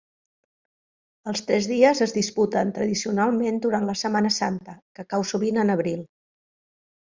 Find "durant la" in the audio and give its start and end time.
3.69-3.97